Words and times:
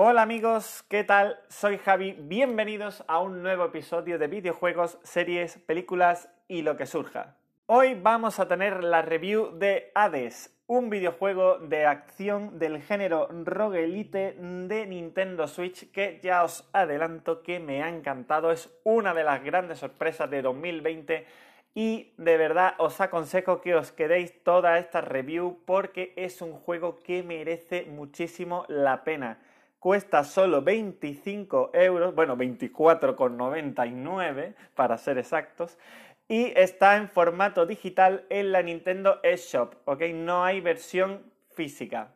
Hola 0.00 0.22
amigos, 0.22 0.84
¿qué 0.88 1.02
tal? 1.02 1.40
Soy 1.48 1.76
Javi, 1.76 2.12
bienvenidos 2.12 3.02
a 3.08 3.18
un 3.18 3.42
nuevo 3.42 3.64
episodio 3.64 4.16
de 4.16 4.28
videojuegos, 4.28 4.96
series, 5.02 5.58
películas 5.58 6.30
y 6.46 6.62
lo 6.62 6.76
que 6.76 6.86
surja. 6.86 7.34
Hoy 7.66 7.98
vamos 8.00 8.38
a 8.38 8.46
tener 8.46 8.84
la 8.84 9.02
review 9.02 9.58
de 9.58 9.90
Hades, 9.96 10.56
un 10.68 10.88
videojuego 10.88 11.58
de 11.58 11.84
acción 11.86 12.60
del 12.60 12.80
género 12.80 13.26
roguelite 13.44 14.36
de 14.38 14.86
Nintendo 14.86 15.48
Switch 15.48 15.90
que 15.90 16.20
ya 16.22 16.44
os 16.44 16.70
adelanto 16.72 17.42
que 17.42 17.58
me 17.58 17.82
ha 17.82 17.88
encantado, 17.88 18.52
es 18.52 18.70
una 18.84 19.14
de 19.14 19.24
las 19.24 19.42
grandes 19.42 19.80
sorpresas 19.80 20.30
de 20.30 20.42
2020 20.42 21.26
y 21.74 22.14
de 22.18 22.36
verdad 22.36 22.76
os 22.78 23.00
aconsejo 23.00 23.60
que 23.60 23.74
os 23.74 23.90
quedéis 23.90 24.44
toda 24.44 24.78
esta 24.78 25.00
review 25.00 25.58
porque 25.64 26.12
es 26.14 26.40
un 26.40 26.52
juego 26.52 27.00
que 27.00 27.24
merece 27.24 27.84
muchísimo 27.86 28.64
la 28.68 29.02
pena. 29.02 29.40
Cuesta 29.78 30.24
solo 30.24 30.62
25 30.62 31.70
euros, 31.72 32.14
bueno 32.14 32.36
24,99 32.36 34.54
para 34.74 34.98
ser 34.98 35.18
exactos, 35.18 35.78
y 36.26 36.52
está 36.58 36.96
en 36.96 37.08
formato 37.08 37.64
digital 37.64 38.26
en 38.28 38.50
la 38.50 38.62
Nintendo 38.62 39.20
eShop, 39.22 39.74
¿ok? 39.84 40.02
No 40.14 40.44
hay 40.44 40.60
versión 40.60 41.22
física. 41.50 42.12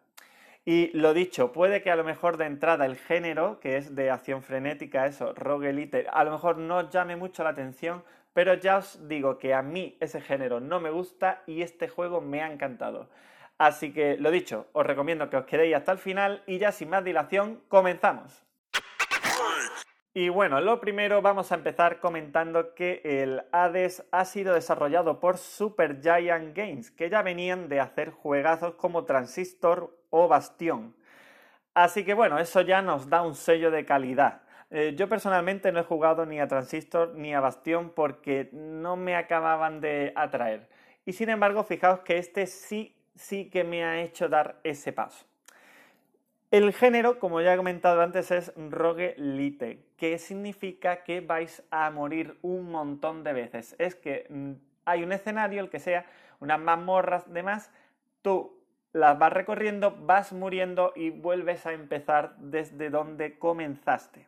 Y 0.65 0.91
lo 0.97 1.15
dicho, 1.15 1.53
puede 1.53 1.83
que 1.83 1.93
a 1.93 1.97
lo 1.97 2.03
mejor 2.03 2.37
de 2.37 2.47
entrada 2.47 2.85
el 2.85 2.97
género, 2.97 3.61
que 3.61 3.77
es 3.77 3.95
de 3.95 4.11
acción 4.11 4.43
frenética, 4.43 5.07
eso, 5.07 5.33
roguelite, 5.33 6.09
a 6.13 6.25
lo 6.25 6.33
mejor 6.33 6.59
no 6.59 6.91
llame 6.91 7.15
mucho 7.15 7.45
la 7.45 7.51
atención, 7.51 8.03
pero 8.33 8.55
ya 8.55 8.79
os 8.79 9.09
digo 9.09 9.39
que 9.39 9.55
a 9.55 9.63
mí 9.63 9.97
ese 10.01 10.21
género 10.21 10.61
no 10.61 10.81
me 10.81 10.91
gusta 10.91 11.43
y 11.47 11.63
este 11.63 11.89
juego 11.89 12.21
me 12.21 12.43
ha 12.43 12.53
encantado. 12.53 13.09
Así 13.63 13.93
que 13.93 14.17
lo 14.19 14.33
dicho, 14.33 14.67
os 14.73 14.85
recomiendo 14.85 15.31
que 15.31 15.37
os 15.37 15.45
quedéis 15.45 15.77
hasta 15.77 15.93
el 15.93 15.99
final 15.99 16.43
y 16.49 16.59
ya 16.59 16.73
sin 16.73 16.91
más 16.91 17.05
dilación, 17.05 17.63
comenzamos. 17.69 18.45
Y 20.13 20.31
bueno, 20.31 20.61
lo 20.61 20.81
primero 20.81 21.23
vamos 21.23 21.53
a 21.53 21.55
empezar 21.55 22.01
comentando 22.01 22.75
que 22.75 23.03
el 23.05 23.45
Hades 23.53 24.05
ha 24.11 24.25
sido 24.25 24.55
desarrollado 24.55 25.21
por 25.21 25.39
Supergiant 25.39 26.57
Games, 26.57 26.91
que 26.91 27.09
ya 27.09 27.23
venían 27.23 27.69
de 27.69 27.79
hacer 27.79 28.11
juegazos 28.11 28.75
como 28.75 29.05
Transistor 29.05 29.97
o 30.11 30.27
Bastión. 30.27 30.97
Así 31.73 32.05
que 32.05 32.15
bueno, 32.15 32.41
eso 32.41 32.63
ya 32.63 32.83
nos 32.83 33.09
da 33.09 33.23
un 33.23 33.37
sello 33.37 33.71
de 33.71 33.85
calidad. 33.85 34.43
Eh, 34.71 34.95
yo 34.97 35.09
personalmente 35.09 35.71
no 35.71 35.79
he 35.79 35.85
jugado 35.85 36.27
ni 36.27 36.41
a 36.41 36.49
Transistor 36.49 37.15
ni 37.15 37.33
a 37.33 37.39
Bastión 37.39 37.93
porque 37.95 38.51
no 38.53 38.97
me 38.97 39.15
acababan 39.15 39.81
de 39.81 40.13
atraer. 40.17 40.69
Y 41.05 41.13
sin 41.13 41.29
embargo, 41.29 41.63
fijaos 41.63 42.01
que 42.01 42.19
este 42.19 42.49
sí, 42.49 42.97
sí 43.15 43.51
que 43.51 43.65
me 43.65 43.85
ha 43.85 44.01
hecho 44.03 44.29
dar 44.29 44.61
ese 44.65 44.93
paso. 44.93 45.27
El 46.51 46.73
género, 46.75 47.19
como 47.19 47.41
ya 47.41 47.55
he 47.55 47.57
comentado 47.57 48.03
antes, 48.03 48.31
es 48.31 48.53
roguelite, 48.57 49.87
que 49.97 50.19
significa 50.19 51.03
que 51.03 51.23
vais 51.23 51.63
a 51.71 51.91
morir 51.91 52.37
un 52.43 52.71
montón 52.71 53.25
de 53.25 53.33
veces. 53.33 53.75
Es 53.79 53.95
que 53.95 54.27
mm, 54.29 54.53
hay 54.85 55.03
un 55.03 55.13
escenario, 55.13 55.63
el 55.63 55.71
que 55.71 55.79
sea, 55.79 56.05
unas 56.41 56.61
mazmorras, 56.61 57.33
demás, 57.33 57.71
tú 58.21 58.61
las 58.93 59.19
vas 59.19 59.33
recorriendo, 59.33 59.97
vas 59.99 60.33
muriendo 60.33 60.93
y 60.95 61.09
vuelves 61.09 61.65
a 61.65 61.73
empezar 61.73 62.37
desde 62.37 62.91
donde 62.91 63.39
comenzaste. 63.39 64.27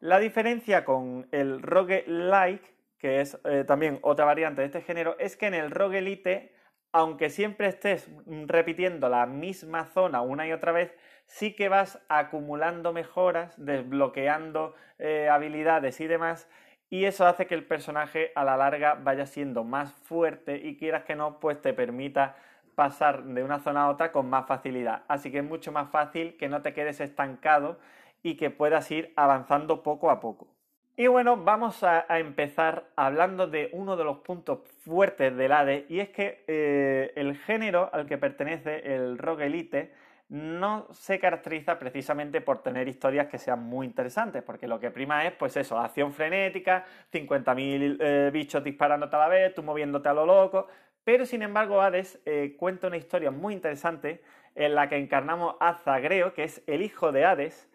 La 0.00 0.18
diferencia 0.18 0.84
con 0.84 1.28
el 1.32 1.60
roguelike, 1.60 2.74
que 2.98 3.20
es 3.20 3.38
eh, 3.44 3.64
también 3.66 3.98
otra 4.02 4.24
variante 4.24 4.62
de 4.62 4.66
este 4.68 4.80
género, 4.80 5.16
es 5.18 5.36
que 5.36 5.46
en 5.46 5.54
el 5.54 5.70
roguelite, 5.70 6.54
aunque 6.92 7.30
siempre 7.30 7.68
estés 7.68 8.10
repitiendo 8.46 9.08
la 9.08 9.26
misma 9.26 9.84
zona 9.86 10.20
una 10.22 10.46
y 10.46 10.52
otra 10.52 10.72
vez, 10.72 10.94
sí 11.26 11.54
que 11.54 11.68
vas 11.68 12.00
acumulando 12.08 12.92
mejoras, 12.92 13.54
desbloqueando 13.56 14.74
eh, 14.98 15.28
habilidades 15.28 16.00
y 16.00 16.06
demás, 16.06 16.48
y 16.88 17.04
eso 17.04 17.26
hace 17.26 17.46
que 17.46 17.54
el 17.54 17.66
personaje 17.66 18.32
a 18.34 18.44
la 18.44 18.56
larga 18.56 18.94
vaya 18.94 19.26
siendo 19.26 19.64
más 19.64 19.92
fuerte 19.92 20.56
y 20.56 20.76
quieras 20.76 21.04
que 21.04 21.16
no, 21.16 21.40
pues 21.40 21.60
te 21.60 21.72
permita 21.74 22.36
pasar 22.76 23.24
de 23.24 23.42
una 23.42 23.58
zona 23.58 23.84
a 23.84 23.90
otra 23.90 24.12
con 24.12 24.30
más 24.30 24.46
facilidad. 24.46 25.02
Así 25.08 25.32
que 25.32 25.38
es 25.38 25.44
mucho 25.44 25.72
más 25.72 25.90
fácil 25.90 26.36
que 26.36 26.48
no 26.48 26.62
te 26.62 26.74
quedes 26.74 27.00
estancado 27.00 27.80
y 28.22 28.36
que 28.36 28.50
puedas 28.50 28.90
ir 28.90 29.12
avanzando 29.16 29.82
poco 29.82 30.10
a 30.10 30.20
poco. 30.20 30.55
Y 30.98 31.08
bueno, 31.08 31.36
vamos 31.36 31.82
a, 31.82 32.06
empezar 32.18 32.88
hablando 32.96 33.46
de 33.46 33.68
uno 33.72 33.98
de 33.98 34.04
los 34.04 34.18
puntos 34.18 34.60
fuertes 34.82 35.36
del 35.36 35.52
ADE 35.52 35.84
y 35.90 36.00
es 36.00 36.08
que 36.08 36.42
eh, 36.46 37.12
el 37.16 37.36
género 37.36 37.90
al 37.92 38.06
que 38.06 38.16
pertenece 38.16 38.94
el 38.94 39.18
roguelite 39.18 39.92
no 40.30 40.88
se 40.92 41.18
caracteriza 41.18 41.78
precisamente 41.78 42.40
por 42.40 42.62
tener 42.62 42.88
historias 42.88 43.26
que 43.26 43.36
sean 43.36 43.62
muy 43.62 43.86
interesantes, 43.86 44.42
porque 44.42 44.66
lo 44.66 44.80
que 44.80 44.90
prima 44.90 45.26
es, 45.26 45.34
pues 45.34 45.58
eso, 45.58 45.78
acción 45.78 46.14
frenética, 46.14 46.86
50.000 47.12 47.98
eh, 48.00 48.30
bichos 48.32 48.64
disparándote 48.64 49.16
a 49.16 49.18
la 49.18 49.28
vez, 49.28 49.54
tú 49.54 49.62
moviéndote 49.62 50.08
a 50.08 50.14
lo 50.14 50.24
loco, 50.24 50.66
pero 51.04 51.26
sin 51.26 51.42
embargo 51.42 51.82
Hades 51.82 52.18
eh, 52.24 52.56
cuenta 52.58 52.86
una 52.86 52.96
historia 52.96 53.30
muy 53.30 53.52
interesante 53.52 54.22
en 54.54 54.74
la 54.74 54.88
que 54.88 54.96
encarnamos 54.96 55.56
a 55.60 55.74
Zagreo, 55.74 56.32
que 56.32 56.44
es 56.44 56.62
el 56.66 56.80
hijo 56.80 57.12
de 57.12 57.26
Hades, 57.26 57.68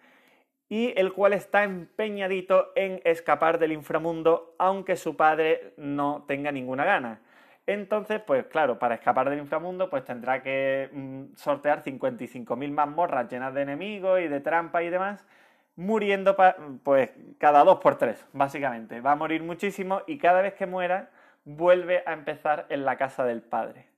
y 0.72 0.94
el 0.98 1.12
cual 1.12 1.34
está 1.34 1.66
empeñadito 1.66 2.72
en 2.76 3.02
escapar 3.04 3.60
del 3.60 3.74
inframundo 3.74 4.56
aunque 4.58 4.96
su 4.96 5.18
padre 5.18 5.74
no 5.76 6.24
tenga 6.30 6.50
ninguna 6.54 6.86
gana. 6.86 7.20
Entonces, 7.68 8.22
pues 8.26 8.46
claro, 8.46 8.80
para 8.80 8.96
escapar 8.96 9.30
del 9.30 9.40
inframundo, 9.40 9.90
pues 9.90 10.06
tendrá 10.06 10.42
que 10.42 10.90
mm, 10.94 11.36
sortear 11.36 11.84
55.000 11.84 12.72
mazmorras 12.72 13.30
llenas 13.30 13.54
de 13.54 13.64
enemigos 13.64 14.22
y 14.22 14.30
de 14.30 14.40
trampas 14.40 14.84
y 14.84 14.90
demás, 14.90 15.28
muriendo 15.76 16.38
pues 16.84 17.12
cada 17.38 17.66
dos 17.66 17.80
por 17.80 17.98
tres, 17.98 18.26
básicamente. 18.32 19.02
Va 19.02 19.12
a 19.12 19.16
morir 19.18 19.44
muchísimo 19.44 20.04
y 20.08 20.20
cada 20.20 20.42
vez 20.42 20.54
que 20.54 20.68
muera 20.68 21.10
vuelve 21.44 22.02
a 22.06 22.14
empezar 22.14 22.68
en 22.70 22.86
la 22.86 22.96
casa 22.96 23.26
del 23.26 23.42
padre. 23.42 23.91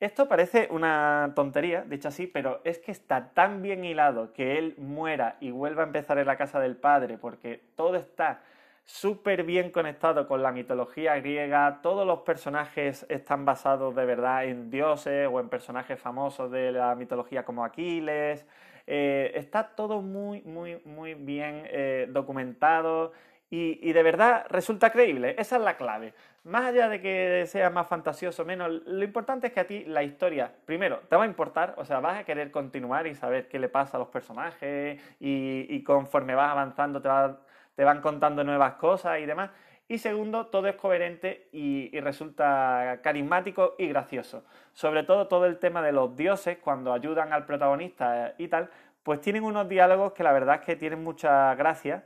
Esto 0.00 0.28
parece 0.28 0.66
una 0.70 1.32
tontería, 1.36 1.82
dicho 1.82 2.08
así, 2.08 2.26
pero 2.26 2.62
es 2.64 2.78
que 2.78 2.90
está 2.90 3.34
tan 3.34 3.60
bien 3.60 3.84
hilado 3.84 4.32
que 4.32 4.56
él 4.56 4.74
muera 4.78 5.36
y 5.40 5.50
vuelva 5.50 5.82
a 5.82 5.86
empezar 5.86 6.16
en 6.16 6.26
la 6.26 6.38
casa 6.38 6.58
del 6.58 6.74
padre, 6.76 7.18
porque 7.18 7.60
todo 7.76 7.96
está 7.96 8.40
súper 8.86 9.44
bien 9.44 9.70
conectado 9.70 10.26
con 10.26 10.42
la 10.42 10.52
mitología 10.52 11.16
griega, 11.16 11.80
todos 11.82 12.06
los 12.06 12.20
personajes 12.20 13.04
están 13.10 13.44
basados 13.44 13.94
de 13.94 14.06
verdad 14.06 14.46
en 14.46 14.70
dioses 14.70 15.28
o 15.30 15.38
en 15.38 15.50
personajes 15.50 16.00
famosos 16.00 16.50
de 16.50 16.72
la 16.72 16.94
mitología 16.94 17.44
como 17.44 17.62
Aquiles, 17.62 18.46
eh, 18.86 19.32
está 19.34 19.68
todo 19.76 20.00
muy, 20.00 20.40
muy, 20.42 20.80
muy 20.86 21.12
bien 21.12 21.64
eh, 21.66 22.08
documentado 22.10 23.12
y, 23.52 23.92
de 23.92 24.02
verdad 24.04 24.46
resulta 24.48 24.90
creíble, 24.90 25.34
esa 25.36 25.56
es 25.56 25.62
la 25.62 25.76
clave. 25.76 26.14
Más 26.44 26.66
allá 26.66 26.88
de 26.88 27.00
que 27.00 27.44
sea 27.46 27.68
más 27.68 27.88
fantasioso 27.88 28.42
o 28.42 28.44
menos, 28.46 28.70
lo 28.86 29.04
importante 29.04 29.48
es 29.48 29.52
que 29.52 29.60
a 29.60 29.66
ti 29.66 29.84
la 29.86 30.04
historia, 30.04 30.52
primero, 30.64 31.00
te 31.08 31.16
va 31.16 31.24
a 31.24 31.26
importar, 31.26 31.74
o 31.76 31.84
sea, 31.84 31.98
vas 31.98 32.20
a 32.20 32.24
querer 32.24 32.52
continuar 32.52 33.08
y 33.08 33.14
saber 33.16 33.48
qué 33.48 33.58
le 33.58 33.68
pasa 33.68 33.96
a 33.96 34.00
los 34.00 34.08
personajes 34.08 35.02
y, 35.18 35.82
conforme 35.82 36.36
vas 36.36 36.52
avanzando 36.52 37.02
te, 37.02 37.84
van 37.84 38.00
contando 38.00 38.44
nuevas 38.44 38.74
cosas 38.74 39.18
y 39.18 39.26
demás. 39.26 39.50
Y 39.88 39.98
segundo, 39.98 40.46
todo 40.46 40.68
es 40.68 40.76
coherente 40.76 41.48
y, 41.50 41.98
resulta 41.98 43.00
carismático 43.02 43.74
y 43.78 43.88
gracioso. 43.88 44.44
Sobre 44.72 45.02
todo 45.02 45.26
todo 45.26 45.46
el 45.46 45.58
tema 45.58 45.82
de 45.82 45.90
los 45.90 46.16
dioses, 46.16 46.58
cuando 46.58 46.92
ayudan 46.92 47.32
al 47.32 47.46
protagonista 47.46 48.34
y 48.38 48.46
tal, 48.46 48.70
pues 49.02 49.20
tienen 49.20 49.42
unos 49.42 49.68
diálogos 49.68 50.12
que 50.12 50.22
la 50.22 50.30
verdad 50.30 50.56
es 50.56 50.60
que 50.60 50.76
tienen 50.76 51.02
mucha 51.02 51.52
gracia 51.56 52.04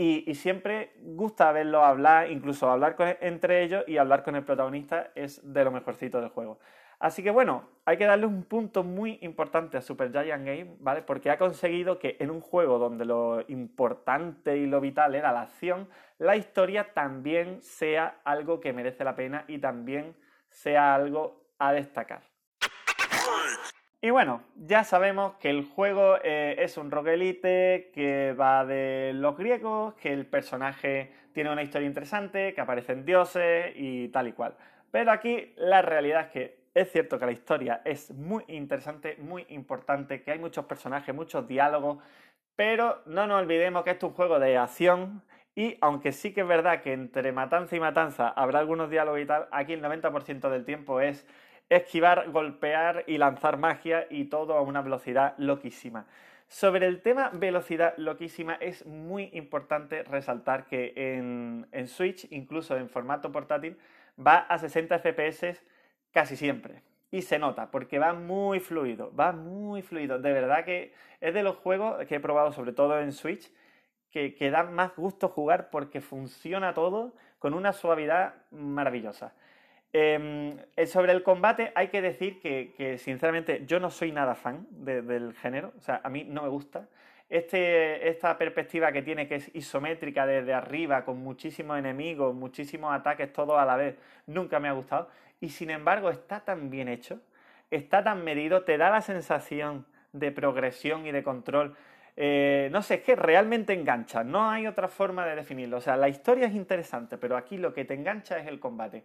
y, 0.00 0.32
siempre 0.36 0.92
gusta 1.02 1.50
verlo 1.50 1.84
hablar, 1.84 2.30
incluso 2.30 2.70
hablar 2.70 2.94
entre 3.20 3.64
ellos 3.64 3.82
y 3.88 3.96
hablar 3.96 4.22
con 4.22 4.36
el 4.36 4.44
protagonista 4.44 5.10
es 5.16 5.40
de 5.42 5.64
lo 5.64 5.72
mejorcito 5.72 6.20
del 6.20 6.30
juego. 6.30 6.60
Así 7.00 7.20
que 7.24 7.32
bueno, 7.32 7.68
hay 7.84 7.96
que 7.96 8.04
darle 8.04 8.26
un 8.26 8.44
punto 8.44 8.84
muy 8.84 9.18
importante 9.22 9.76
a 9.76 9.80
Super 9.80 10.12
Giant 10.12 10.46
Game, 10.46 10.76
¿vale? 10.78 11.02
Porque 11.02 11.30
ha 11.30 11.38
conseguido 11.38 11.98
que 11.98 12.16
en 12.20 12.30
un 12.30 12.40
juego 12.40 12.78
donde 12.78 13.04
lo 13.04 13.44
importante 13.48 14.56
y 14.56 14.66
lo 14.66 14.80
vital 14.80 15.16
era 15.16 15.32
la 15.32 15.42
acción, 15.42 15.88
la 16.18 16.36
historia 16.36 16.94
también 16.94 17.60
sea 17.60 18.20
algo 18.22 18.60
que 18.60 18.72
merece 18.72 19.02
la 19.02 19.16
pena 19.16 19.46
y 19.48 19.58
también 19.58 20.14
sea 20.48 20.94
algo 20.94 21.42
a 21.58 21.72
destacar. 21.72 22.22
Y 24.00 24.10
bueno, 24.10 24.44
ya 24.54 24.84
sabemos 24.84 25.34
que 25.40 25.50
el 25.50 25.64
juego 25.64 26.18
eh, 26.22 26.54
es 26.60 26.76
un 26.76 26.92
roguelite 26.92 27.90
que 27.92 28.32
va 28.32 28.64
de 28.64 29.10
los 29.12 29.36
griegos, 29.36 29.94
que 29.94 30.12
el 30.12 30.24
personaje 30.24 31.12
tiene 31.32 31.50
una 31.50 31.64
historia 31.64 31.88
interesante, 31.88 32.54
que 32.54 32.60
aparecen 32.60 33.04
dioses 33.04 33.72
y 33.74 34.06
tal 34.08 34.28
y 34.28 34.32
cual. 34.32 34.56
Pero 34.92 35.10
aquí 35.10 35.52
la 35.56 35.82
realidad 35.82 36.26
es 36.26 36.28
que 36.28 36.58
es 36.74 36.92
cierto 36.92 37.18
que 37.18 37.26
la 37.26 37.32
historia 37.32 37.82
es 37.84 38.12
muy 38.12 38.44
interesante, 38.46 39.16
muy 39.18 39.44
importante, 39.48 40.22
que 40.22 40.30
hay 40.30 40.38
muchos 40.38 40.66
personajes, 40.66 41.12
muchos 41.12 41.48
diálogos, 41.48 41.98
pero 42.54 43.02
no 43.06 43.26
nos 43.26 43.42
olvidemos 43.42 43.82
que 43.82 43.90
esto 43.90 44.06
es 44.06 44.10
un 44.10 44.16
juego 44.16 44.38
de 44.38 44.58
acción 44.58 45.22
y 45.56 45.76
aunque 45.80 46.12
sí 46.12 46.32
que 46.32 46.42
es 46.42 46.46
verdad 46.46 46.82
que 46.82 46.92
entre 46.92 47.32
matanza 47.32 47.74
y 47.74 47.80
matanza 47.80 48.28
habrá 48.28 48.60
algunos 48.60 48.90
diálogos 48.90 49.20
y 49.20 49.26
tal, 49.26 49.48
aquí 49.50 49.72
el 49.72 49.82
90% 49.82 50.50
del 50.50 50.64
tiempo 50.64 51.00
es 51.00 51.26
esquivar, 51.68 52.30
golpear 52.30 53.04
y 53.06 53.18
lanzar 53.18 53.58
magia 53.58 54.06
y 54.10 54.24
todo 54.24 54.54
a 54.54 54.62
una 54.62 54.82
velocidad 54.82 55.34
loquísima. 55.38 56.06
Sobre 56.48 56.86
el 56.86 57.02
tema 57.02 57.30
velocidad 57.34 57.94
loquísima, 57.98 58.54
es 58.54 58.86
muy 58.86 59.28
importante 59.34 60.02
resaltar 60.02 60.66
que 60.66 60.94
en, 60.96 61.88
Switch, 61.88 62.26
incluso 62.30 62.76
en 62.76 62.88
formato 62.88 63.30
portátil, 63.30 63.76
va 64.18 64.38
a 64.38 64.58
60 64.58 64.98
FPS 64.98 65.62
casi 66.10 66.36
siempre. 66.36 66.82
Y 67.10 67.22
se 67.22 67.38
nota, 67.38 67.70
porque 67.70 67.98
va 67.98 68.14
muy 68.14 68.60
fluido, 68.60 69.14
va 69.14 69.32
muy 69.32 69.82
fluido. 69.82 70.18
De 70.18 70.32
verdad 70.32 70.64
que 70.64 70.94
es 71.20 71.34
de 71.34 71.42
los 71.42 71.56
juegos 71.56 72.04
que 72.06 72.16
he 72.16 72.20
probado, 72.20 72.52
sobre 72.52 72.72
todo 72.72 72.98
en 72.98 73.12
Switch, 73.12 73.50
que, 74.10 74.34
que 74.34 74.50
da 74.50 74.64
más 74.64 74.96
gusto 74.96 75.28
jugar 75.28 75.68
porque 75.68 76.00
funciona 76.00 76.72
todo 76.72 77.14
con 77.38 77.52
una 77.52 77.74
suavidad 77.74 78.34
maravillosa. 78.50 79.34
Em, 79.92 80.58
eh, 80.76 80.86
sobre 80.86 81.12
el 81.12 81.22
combate 81.22 81.72
hay 81.74 81.88
que 81.88 82.02
decir 82.02 82.40
que, 82.40 82.98
sinceramente 82.98 83.64
yo 83.66 83.80
no 83.80 83.90
soy 83.90 84.12
nada 84.12 84.34
fan 84.34 84.66
del 84.70 85.32
género, 85.34 85.72
o 85.78 85.80
sea, 85.80 86.00
a 86.04 86.08
mí 86.10 86.24
no 86.24 86.42
me 86.42 86.48
gusta. 86.48 86.86
Este, 87.30 88.08
esta 88.08 88.38
perspectiva 88.38 88.90
que 88.90 89.02
tiene 89.02 89.28
que 89.28 89.36
es 89.36 89.54
isométrica 89.54 90.26
desde 90.26 90.54
arriba, 90.54 91.04
con 91.04 91.18
muchísimos 91.18 91.78
enemigos, 91.78 92.34
muchísimos 92.34 92.94
ataques 92.94 93.32
todos 93.32 93.58
a 93.58 93.66
la 93.66 93.76
vez, 93.76 93.96
nunca 94.26 94.60
me 94.60 94.68
ha 94.68 94.72
gustado. 94.72 95.08
Y 95.40 95.50
sin 95.50 95.70
embargo 95.70 96.10
está 96.10 96.40
tan 96.40 96.70
bien 96.70 96.88
hecho, 96.88 97.20
está 97.70 98.02
tan 98.02 98.24
medido, 98.24 98.64
te 98.64 98.78
da 98.78 98.90
la 98.90 99.02
sensación 99.02 99.86
de 100.12 100.32
progresión 100.32 101.06
y 101.06 101.12
de 101.12 101.22
control. 101.22 101.76
Eh, 102.16 102.68
no 102.72 102.82
sé, 102.82 102.94
es 102.94 103.02
que 103.02 103.14
realmente 103.14 103.72
engancha, 103.74 104.24
no 104.24 104.50
hay 104.50 104.66
otra 104.66 104.88
forma 104.88 105.26
de 105.26 105.36
definirlo. 105.36 105.76
O 105.76 105.80
sea, 105.80 105.96
la 105.96 106.08
historia 106.08 106.46
es 106.46 106.54
interesante, 106.54 107.18
pero 107.18 107.36
aquí 107.36 107.58
lo 107.58 107.72
que 107.74 107.84
te 107.84 107.94
engancha 107.94 108.38
es 108.38 108.46
el 108.46 108.58
combate. 108.58 109.04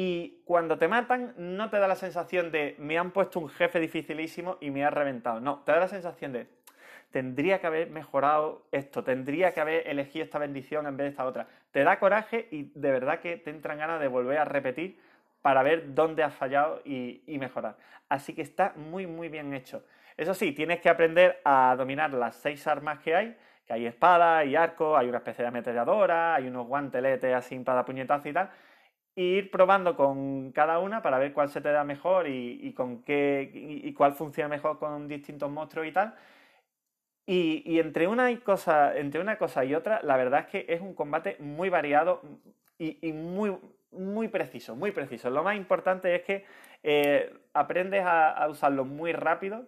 Y 0.00 0.42
cuando 0.44 0.78
te 0.78 0.86
matan, 0.86 1.34
no 1.36 1.70
te 1.70 1.78
da 1.80 1.88
la 1.88 1.96
sensación 1.96 2.52
de 2.52 2.76
me 2.78 2.96
han 2.98 3.10
puesto 3.10 3.40
un 3.40 3.48
jefe 3.48 3.80
dificilísimo 3.80 4.56
y 4.60 4.70
me 4.70 4.84
ha 4.84 4.90
reventado. 4.90 5.40
No, 5.40 5.64
te 5.64 5.72
da 5.72 5.80
la 5.80 5.88
sensación 5.88 6.32
de 6.32 6.46
tendría 7.10 7.60
que 7.60 7.66
haber 7.66 7.90
mejorado 7.90 8.62
esto, 8.70 9.02
tendría 9.02 9.52
que 9.52 9.60
haber 9.60 9.88
elegido 9.88 10.24
esta 10.24 10.38
bendición 10.38 10.86
en 10.86 10.96
vez 10.96 11.06
de 11.06 11.10
esta 11.10 11.26
otra. 11.26 11.48
Te 11.72 11.82
da 11.82 11.98
coraje 11.98 12.46
y 12.52 12.70
de 12.76 12.92
verdad 12.92 13.18
que 13.18 13.38
te 13.38 13.50
entran 13.50 13.78
ganas 13.78 13.98
de 13.98 14.06
volver 14.06 14.38
a 14.38 14.44
repetir 14.44 15.00
para 15.42 15.64
ver 15.64 15.92
dónde 15.96 16.22
has 16.22 16.32
fallado 16.32 16.80
y, 16.84 17.20
mejorar. 17.26 17.74
Así 18.08 18.36
que 18.36 18.42
está 18.42 18.74
muy, 18.76 19.08
muy 19.08 19.28
bien 19.28 19.52
hecho. 19.52 19.84
Eso 20.16 20.32
sí, 20.32 20.52
tienes 20.52 20.78
que 20.78 20.90
aprender 20.90 21.40
a 21.44 21.74
dominar 21.76 22.12
las 22.12 22.36
seis 22.36 22.64
armas 22.68 23.00
que 23.00 23.16
hay, 23.16 23.36
que 23.66 23.72
hay 23.72 23.86
espada, 23.86 24.38
hay 24.38 24.54
arco, 24.54 24.96
hay 24.96 25.08
una 25.08 25.18
especie 25.18 25.42
de 25.42 25.48
ametralladora, 25.48 26.36
hay 26.36 26.46
unos 26.46 26.68
guanteletes 26.68 27.34
así 27.34 27.58
para 27.58 27.84
puñetazo 27.84 28.28
y 28.28 28.32
tal, 28.32 28.48
ir 29.18 29.50
probando 29.50 29.96
con 29.96 30.52
cada 30.52 30.78
una 30.78 31.02
para 31.02 31.18
ver 31.18 31.32
cuál 31.32 31.48
se 31.48 31.60
te 31.60 31.72
da 31.72 31.82
mejor 31.82 32.28
y, 32.28 32.72
con 32.74 33.02
qué 33.02 33.50
y, 33.52 33.92
cuál 33.92 34.12
funciona 34.14 34.48
mejor 34.48 34.78
con 34.78 35.08
distintos 35.08 35.50
monstruos 35.50 35.86
y 35.86 35.92
tal. 35.92 36.14
Y, 37.26 37.78
entre, 37.80 38.06
una 38.06 38.30
y 38.30 38.38
cosa, 38.38 38.96
entre 38.96 39.20
una 39.20 39.36
cosa 39.36 39.64
y 39.64 39.74
otra, 39.74 40.00
la 40.02 40.16
verdad 40.16 40.40
es 40.40 40.46
que 40.46 40.72
es 40.72 40.80
un 40.80 40.94
combate 40.94 41.36
muy 41.40 41.68
variado 41.68 42.22
y, 42.78 43.12
muy, 43.12 43.56
muy 43.90 44.28
preciso, 44.28 44.76
muy 44.76 44.92
preciso. 44.92 45.30
Lo 45.30 45.42
más 45.42 45.56
importante 45.56 46.14
es 46.14 46.22
que 46.22 46.44
eh, 46.84 47.34
aprendes 47.54 48.04
a, 48.04 48.30
a 48.30 48.48
usarlo 48.48 48.84
muy 48.84 49.12
rápido 49.12 49.66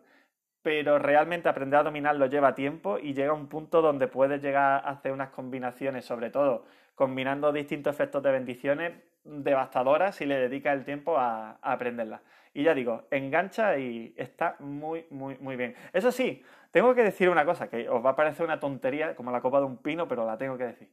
pero 0.62 0.99
realmente 0.99 1.49
aprender 1.49 1.81
a 1.81 1.82
dominarlo 1.82 2.26
lleva 2.26 2.55
tiempo 2.55 2.99
y 2.99 3.14
llega 3.14 3.32
un 3.32 3.49
punto 3.49 3.81
donde 3.81 4.08
puedes 4.08 4.43
llegar 4.43 4.82
a 4.85 4.91
hacer 4.91 5.11
unas 5.11 5.31
combinaciones, 5.31 6.05
sobre 6.05 6.29
todo 6.29 6.67
combinando 7.00 7.50
distintos 7.50 7.94
efectos 7.94 8.23
de 8.23 8.31
bendiciones 8.31 8.93
devastadoras 9.25 10.17
si 10.17 10.26
le 10.26 10.35
dedicas 10.35 10.75
el 10.75 10.85
tiempo 10.85 11.17
a, 11.17 11.52
aprenderlas. 11.62 12.20
Y 12.52 12.62
ya 12.62 12.75
digo, 12.75 13.05
engancha 13.11 13.79
y 13.79 14.12
está 14.19 14.56
muy, 14.58 15.06
muy, 15.08 15.38
muy 15.38 15.56
bien. 15.56 15.75
Eso 15.94 16.12
sí, 16.12 16.44
tengo 16.70 16.94
que 16.94 17.02
decir 17.02 17.31
una 17.31 17.47
cosa 17.47 17.70
que 17.70 17.88
os 17.88 18.05
va 18.05 18.11
a 18.11 18.17
parecer 18.17 18.44
una 18.44 18.61
tontería, 18.61 19.14
como 19.17 19.31
la 19.31 19.41
copa 19.41 19.61
de 19.61 19.64
un 19.64 19.79
pino, 19.79 20.06
pero 20.08 20.26
la 20.26 20.37
tengo 20.37 20.58
que 20.58 20.64
decir. 20.64 20.91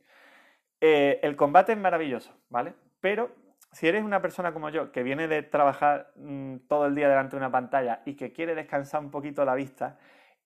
Eh, 0.80 1.20
el 1.24 1.36
combate 1.36 1.74
es 1.74 1.78
maravilloso, 1.78 2.34
¿vale? 2.48 2.74
Pero 3.02 3.30
si 3.74 3.90
eres 3.90 4.02
una 4.02 4.22
persona 4.22 4.54
como 4.54 4.70
yo, 4.70 4.94
que 4.94 5.04
viene 5.04 5.28
de 5.28 5.44
trabajar 5.44 6.14
mm, 6.16 6.60
todo 6.70 6.86
el 6.86 6.96
día 6.96 7.10
delante 7.10 7.32
de 7.32 7.40
una 7.40 7.52
pantalla 7.52 8.02
y 8.06 8.14
que 8.14 8.32
quiere 8.32 8.56
descansar 8.56 9.02
un 9.02 9.12
poquito 9.12 9.44
la 9.44 9.56
vista, 9.56 10.00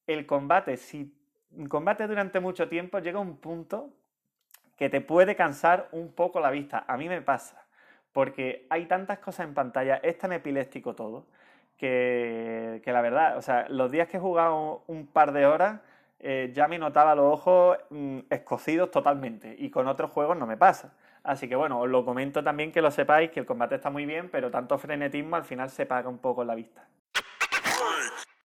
el 0.07 0.25
combate, 0.25 0.75
si 0.77 1.15
combate 1.69 2.07
durante 2.07 2.39
mucho 2.39 2.67
tiempo, 2.67 2.97
llega 2.97 3.19
a 3.19 3.21
un 3.21 3.37
punto 3.37 4.00
que 4.81 4.89
te 4.89 4.99
puede 4.99 5.35
cansar 5.35 5.89
un 5.91 6.11
poco 6.11 6.39
la 6.39 6.49
vista. 6.49 6.85
A 6.87 6.97
mí 6.97 7.07
me 7.07 7.21
pasa, 7.21 7.67
porque 8.13 8.65
hay 8.71 8.87
tantas 8.87 9.19
cosas 9.19 9.45
en 9.45 9.53
pantalla, 9.53 9.97
es 9.97 10.17
tan 10.17 10.33
epiléptico 10.33 10.95
todo, 10.95 11.27
que, 11.77 12.81
la 12.83 13.01
verdad, 13.01 13.37
o 13.37 13.43
sea, 13.43 13.69
los 13.69 13.91
días 13.91 14.07
que 14.07 14.17
he 14.17 14.19
jugado 14.19 14.81
un 14.87 15.05
par 15.05 15.33
de 15.33 15.45
horas, 15.45 15.81
eh, 16.19 16.49
ya 16.51 16.67
me 16.67 16.79
notaba 16.79 17.13
los 17.13 17.31
ojos 17.31 17.77
mm, 17.91 18.21
escocidos 18.31 18.89
totalmente, 18.89 19.55
y 19.55 19.69
con 19.69 19.87
otros 19.87 20.09
juegos 20.09 20.35
no 20.35 20.47
me 20.47 20.57
pasa. 20.57 20.95
Así 21.21 21.47
que 21.47 21.55
bueno, 21.55 21.79
os 21.79 21.87
lo 21.87 22.03
comento 22.03 22.43
también 22.43 22.71
que 22.71 22.81
lo 22.81 22.89
sepáis, 22.89 23.29
que 23.29 23.41
el 23.41 23.45
combate 23.45 23.75
está 23.75 23.91
muy 23.91 24.07
bien, 24.07 24.29
pero 24.31 24.49
tanto 24.49 24.79
frenetismo 24.79 25.35
al 25.35 25.43
final 25.43 25.69
se 25.69 25.85
paga 25.85 26.09
un 26.09 26.17
poco 26.17 26.41
en 26.41 26.47
la 26.47 26.55
vista. 26.55 26.87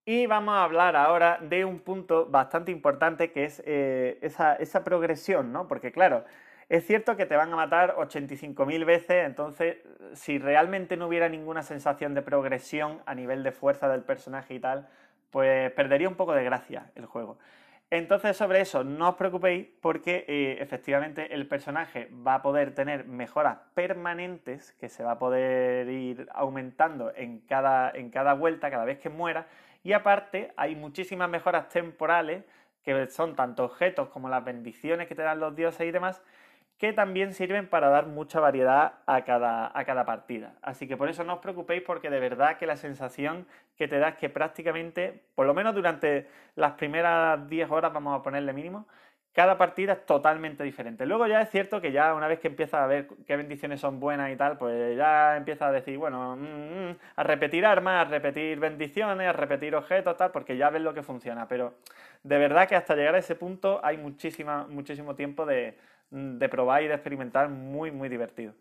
Y 0.07 0.27
vamos 0.27 0.55
a 0.55 0.65
hablar 0.65 0.97
ahora 0.97 1.39
de 1.41 1.65
un 1.65 1.79
punto 1.79 2.27
bastante 2.27 2.71
importante 2.71 3.33
que 3.33 3.45
es 3.45 3.63
eh, 3.65 4.19
esa, 4.21 4.85
progresión, 4.85 5.51
¿no? 5.51 5.67
Porque 5.67 5.93
claro, 5.93 6.27
es 6.69 6.87
cierto 6.87 7.17
que 7.17 7.25
te 7.25 7.37
van 7.37 7.51
a 7.55 7.57
matar 7.57 7.97
85.000 7.97 8.85
veces, 8.85 9.25
entonces 9.25 9.79
si 10.13 10.39
realmente 10.39 10.99
no 10.99 11.07
hubiera 11.07 11.31
ninguna 11.31 11.63
sensación 11.63 12.13
de 12.13 12.21
progresión 12.21 13.01
a 13.07 13.15
nivel 13.15 13.43
de 13.43 13.53
fuerza 13.53 13.89
del 13.89 14.03
personaje 14.03 14.53
y 14.55 14.61
tal, 14.61 14.89
pues 15.31 15.73
perdería 15.73 16.09
un 16.09 16.17
poco 16.17 16.35
de 16.35 16.45
gracia 16.45 16.91
el 16.97 17.07
juego. 17.07 17.39
Entonces 17.89 18.37
sobre 18.37 18.61
eso 18.61 18.85
no 18.85 19.11
os 19.11 19.15
preocupéis 19.15 19.69
porque 19.81 20.27
eh, 20.29 20.59
efectivamente 20.61 21.33
el 21.33 21.47
personaje 21.49 22.11
va 22.27 22.35
a 22.35 22.43
poder 22.43 22.75
tener 22.75 23.07
mejoras 23.07 23.59
permanentes 23.73 24.73
que 24.73 24.91
se 24.91 25.03
va 25.03 25.13
a 25.13 25.19
poder 25.19 25.89
ir 25.89 26.29
aumentando 26.35 27.11
en 27.17 27.41
cada, 27.41 27.91
en 27.91 28.11
cada 28.11 28.35
vuelta, 28.35 28.71
cada 28.71 28.85
vez 28.85 28.99
que 28.99 29.09
muera 29.09 29.47
y 29.85 29.93
aparte, 29.93 30.53
hay 30.57 30.75
muchísimas 30.75 31.29
mejoras 31.29 31.69
temporales, 31.69 32.43
que 32.83 33.07
son 33.09 33.37
tanto 33.37 33.65
objetos 33.65 34.09
como 34.09 34.29
las 34.29 34.45
bendiciones 34.45 35.07
que 35.07 35.15
te 35.15 35.23
dan 35.23 35.41
los 35.41 35.55
dioses 35.55 35.87
y 35.87 35.91
demás, 35.91 36.23
que 36.79 36.93
también 36.93 37.35
sirven 37.35 37.69
para 37.69 37.89
dar 37.89 38.07
mucha 38.07 38.41
variedad 38.41 38.95
a 39.07 39.25
cada, 39.25 39.71
a 39.79 39.85
cada 39.85 40.05
partida. 40.05 40.55
Así 40.63 40.89
que 40.89 40.97
por 40.97 41.09
eso 41.09 41.23
no 41.23 41.35
os 41.35 41.41
preocupéis 41.41 41.83
porque 41.83 42.11
de 42.11 42.19
verdad 42.19 42.57
que 42.57 42.67
la 42.67 42.77
sensación 42.77 43.47
que 43.77 43.87
te 43.87 43.99
da 43.99 44.09
es 44.09 44.17
que 44.17 44.29
prácticamente, 44.31 45.23
por 45.35 45.47
lo 45.47 45.55
menos 45.55 45.75
durante 45.75 46.29
las 46.57 46.73
primeras 46.73 47.47
10 47.49 47.71
horas, 47.71 47.93
vamos 47.93 48.19
a 48.19 48.23
ponerle 48.23 48.53
mínimo, 48.53 48.87
cada 49.35 49.59
partida 49.59 49.95
es 49.95 50.07
totalmente 50.07 50.63
diferente. 50.63 51.07
Luego 51.07 51.27
ya 51.27 51.43
es 51.43 51.51
cierto 51.51 51.81
que 51.81 51.91
ya 51.91 52.15
una 52.15 52.29
vez 52.29 52.39
que 52.39 52.47
empiezas 52.47 52.81
a 52.81 52.87
ver 52.87 53.09
qué 53.27 53.37
bendiciones 53.37 53.81
son 53.81 53.99
buenas 53.99 54.33
y 54.33 54.37
tal, 54.37 54.57
pues 54.57 54.97
ya 54.97 55.37
empiezas 55.37 55.69
a 55.69 55.73
decir, 55.73 55.99
bueno, 55.99 56.37
mm, 56.37 56.91
mm, 56.91 56.97
a 57.17 57.23
repetir 57.25 57.67
armas, 57.67 58.07
a 58.07 58.09
repetir 58.09 58.61
bendiciones, 58.61 59.29
a 59.29 59.33
repetir 59.33 59.75
objetos, 59.75 60.17
tal, 60.17 60.31
porque 60.31 60.57
ya 60.57 60.71
ves 60.71 60.83
lo 60.83 60.95
que 60.95 61.03
funciona. 61.03 61.49
Pero 61.49 61.75
de 62.23 62.39
verdad 62.39 62.69
que 62.69 62.77
hasta 62.77 62.95
llegar 62.95 63.17
a 63.17 63.19
ese 63.19 63.35
punto 63.35 63.81
hay 63.83 63.97
muchísima, 63.97 64.69
muchísimo 64.69 65.17
tiempo 65.17 65.45
de, 65.45 65.77
de 66.11 66.49
probar 66.49 66.85
y 66.85 66.87
de 66.87 66.95
experimentar 66.95 67.49
muy, 67.49 67.91
muy 67.91 68.09
divertido. 68.09 68.55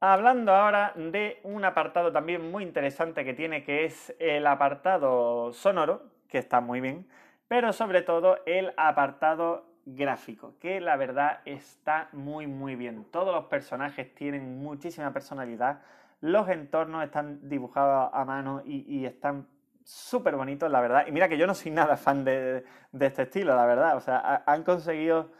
Hablando 0.00 0.54
ahora 0.54 0.92
de 0.96 1.38
un 1.42 1.66
apartado 1.66 2.12
también 2.12 2.50
muy 2.50 2.62
interesante 2.62 3.26
que 3.26 3.34
tiene, 3.34 3.62
que 3.62 3.84
es 3.84 4.14
el 4.18 4.46
apartado 4.46 5.52
sonoro, 5.52 6.02
que 6.28 6.38
está 6.38 6.62
muy 6.62 6.80
bien, 6.80 7.06
pero 7.46 7.74
sobre 7.74 8.00
todo 8.00 8.38
el 8.46 8.72
apartado 8.78 9.73
gráfico, 9.86 10.54
que 10.60 10.80
la 10.80 10.96
verdad 10.96 11.40
está 11.44 12.08
muy 12.12 12.46
muy 12.46 12.76
bien. 12.76 13.04
Todos 13.10 13.34
los 13.34 13.46
personajes 13.46 14.14
tienen 14.14 14.58
muchísima 14.58 15.12
personalidad, 15.12 15.80
los 16.20 16.48
entornos 16.48 17.04
están 17.04 17.48
dibujados 17.48 18.10
a 18.12 18.24
mano 18.24 18.62
y, 18.64 19.04
están 19.04 19.46
súper 19.84 20.36
bonitos, 20.36 20.70
la 20.70 20.80
verdad. 20.80 21.06
Y 21.06 21.12
mira 21.12 21.28
que 21.28 21.36
yo 21.36 21.46
no 21.46 21.54
soy 21.54 21.70
nada 21.70 21.96
fan 21.96 22.24
de, 22.24 22.64
este 22.98 23.22
estilo, 23.22 23.54
la 23.54 23.66
verdad. 23.66 23.96
O 23.96 24.00
sea, 24.00 24.42
han 24.46 24.62
conseguido 24.62 25.30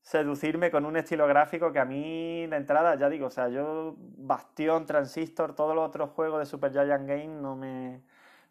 seducirme 0.00 0.70
con 0.70 0.86
un 0.86 0.96
estilo 0.96 1.26
gráfico 1.26 1.72
que 1.72 1.78
a 1.78 1.84
mí 1.84 2.46
de 2.46 2.56
entrada, 2.56 2.94
ya 2.94 3.10
digo, 3.10 3.26
o 3.26 3.30
sea, 3.30 3.48
yo 3.48 3.96
Bastión, 3.98 4.86
Transistor, 4.86 5.54
todos 5.54 5.74
los 5.74 5.86
otros 5.86 6.10
juegos 6.10 6.38
de 6.38 6.46
Super 6.46 6.72
Giant 6.72 7.06
Game 7.06 7.28
no 7.28 7.54
me, 7.54 8.00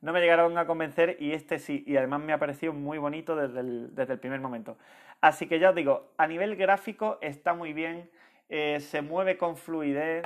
no 0.01 0.13
me 0.13 0.21
llegaron 0.21 0.57
a 0.57 0.65
convencer 0.65 1.17
y 1.19 1.33
este 1.33 1.59
sí, 1.59 1.83
y 1.85 1.97
además 1.97 2.21
me 2.21 2.33
ha 2.33 2.37
parecido 2.37 2.73
muy 2.73 2.97
bonito 2.97 3.35
desde 3.35 3.59
el, 3.59 3.95
desde 3.95 4.13
el 4.13 4.19
primer 4.19 4.39
momento. 4.39 4.77
Así 5.21 5.47
que 5.47 5.59
ya 5.59 5.69
os 5.69 5.75
digo, 5.75 6.13
a 6.17 6.27
nivel 6.27 6.55
gráfico 6.55 7.17
está 7.21 7.53
muy 7.53 7.73
bien, 7.73 8.09
eh, 8.49 8.79
se 8.79 9.01
mueve 9.01 9.37
con 9.37 9.57
fluidez 9.57 10.25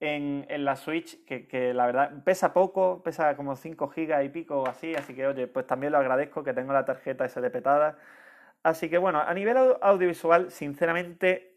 en, 0.00 0.64
la 0.64 0.74
Switch, 0.76 1.24
que, 1.24 1.72
la 1.74 1.86
verdad 1.86 2.24
pesa 2.24 2.52
poco, 2.52 3.02
pesa 3.04 3.36
como 3.36 3.54
5 3.54 3.88
gigas 3.88 4.24
y 4.24 4.28
pico 4.28 4.62
o 4.62 4.66
así, 4.68 4.94
así 4.94 5.14
que 5.14 5.26
oye, 5.26 5.46
pues 5.46 5.66
también 5.66 5.92
lo 5.92 5.98
agradezco 5.98 6.42
que 6.42 6.52
tengo 6.52 6.72
la 6.72 6.84
tarjeta 6.84 7.24
SD 7.28 7.50
petada. 7.50 7.98
Así 8.64 8.88
que 8.90 8.98
bueno, 8.98 9.20
a 9.20 9.32
nivel 9.34 9.56
audiovisual, 9.80 10.50
sinceramente, 10.50 11.56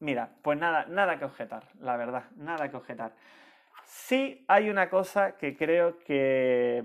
mira, 0.00 0.30
pues 0.42 0.58
nada, 0.58 0.86
nada 0.86 1.18
que 1.18 1.24
objetar, 1.24 1.64
la 1.80 1.96
verdad, 1.96 2.24
nada 2.36 2.68
que 2.70 2.76
objetar. 2.76 3.12
Sí 3.84 4.44
hay 4.48 4.70
una 4.70 4.90
cosa 4.90 5.36
que 5.36 5.56
creo 5.56 5.98
que, 5.98 6.84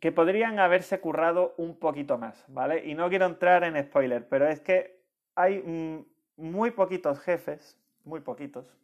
que 0.00 0.12
podrían 0.12 0.58
haberse 0.58 1.00
currado 1.00 1.54
un 1.56 1.78
poquito 1.78 2.18
más, 2.18 2.44
¿vale? 2.48 2.84
Y 2.86 2.94
no 2.94 3.08
quiero 3.08 3.26
entrar 3.26 3.64
en 3.64 3.82
spoiler, 3.82 4.28
pero 4.28 4.48
es 4.48 4.60
que 4.60 5.00
hay 5.34 5.62
muy 6.36 6.70
poquitos 6.70 7.20
jefes, 7.20 7.78
muy 8.04 8.20
poquitos. 8.20 8.74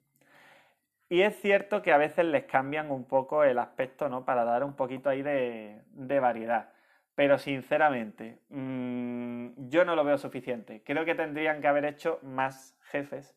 Y 1.09 1.23
es 1.23 1.41
cierto 1.41 1.83
que 1.83 1.93
a 1.93 1.99
veces 1.99 2.25
les 2.25 2.45
cambian 2.45 2.91
un 2.91 3.05
poco 3.05 3.45
el 3.45 3.59
aspecto, 3.59 4.09
¿no? 4.09 4.25
Para 4.25 4.45
dar 4.45 4.65
un 4.65 4.75
poquito 4.75 5.09
ahí 5.09 5.23
de, 5.23 5.83
variedad. 6.21 6.71
Pero 7.15 7.39
sinceramente, 7.39 8.41
mm, 8.51 9.69
yo 9.69 9.85
no 9.85 9.95
lo 9.95 10.05
veo 10.05 10.19
suficiente. 10.19 10.83
Creo 10.85 11.05
que 11.05 11.15
tendrían 11.15 11.61
que 11.61 11.69
haber 11.69 11.85
hecho 11.85 12.19
más 12.23 12.77
jefes 12.91 13.37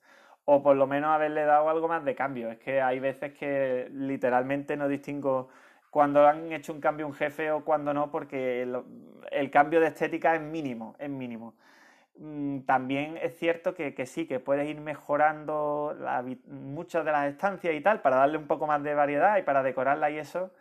o 0.51 0.63
por 0.63 0.75
lo 0.75 0.87
menos 0.87 1.11
haberle 1.11 1.45
dado 1.45 1.69
algo 1.69 1.87
más 1.87 2.03
de 2.03 2.15
cambio. 2.15 2.49
Es 2.49 2.57
que 2.57 2.81
hay 2.81 2.99
veces 2.99 3.33
que 3.33 3.87
literalmente 3.93 4.75
no 4.75 4.87
distingo 4.87 5.49
cuando 5.91 6.25
han 6.27 6.51
hecho 6.51 6.73
un 6.73 6.81
cambio 6.81 7.05
un 7.05 7.13
jefe 7.13 7.51
o 7.51 7.63
cuando 7.63 7.93
no, 7.93 8.09
porque 8.09 8.63
el, 9.31 9.51
cambio 9.51 9.79
de 9.79 9.87
estética 9.87 10.33
es 10.33 10.41
mínimo, 10.41 10.95
es 10.97 11.09
mínimo. 11.09 11.53
Mm, 12.17 12.61
también 12.61 13.17
es 13.21 13.37
cierto 13.37 13.75
que, 13.75 13.93
sí, 14.07 14.25
que 14.25 14.39
puedes 14.39 14.67
ir 14.67 14.81
mejorando 14.81 15.95
muchas 16.47 17.05
de 17.05 17.11
las 17.11 17.27
estancias 17.29 17.75
y 17.75 17.81
tal 17.81 18.01
para 18.01 18.15
darle 18.17 18.39
un 18.39 18.47
poco 18.47 18.65
más 18.65 18.81
de 18.81 18.95
variedad 18.95 19.37
y 19.37 19.43
para 19.43 19.61
decorarla 19.61 20.09
y 20.09 20.17
eso, 20.17 20.51